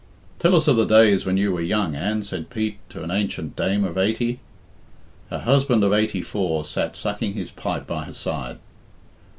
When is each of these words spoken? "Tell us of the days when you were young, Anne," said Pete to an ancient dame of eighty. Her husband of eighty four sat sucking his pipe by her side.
"Tell 0.39 0.55
us 0.55 0.67
of 0.67 0.77
the 0.77 0.85
days 0.85 1.27
when 1.27 1.37
you 1.37 1.51
were 1.51 1.61
young, 1.61 1.93
Anne," 1.95 2.23
said 2.23 2.49
Pete 2.49 2.79
to 2.89 3.03
an 3.03 3.11
ancient 3.11 3.55
dame 3.55 3.83
of 3.85 3.99
eighty. 3.99 4.39
Her 5.29 5.37
husband 5.37 5.83
of 5.83 5.93
eighty 5.93 6.23
four 6.23 6.65
sat 6.65 6.95
sucking 6.95 7.33
his 7.33 7.51
pipe 7.51 7.85
by 7.85 8.05
her 8.05 8.13
side. 8.13 8.57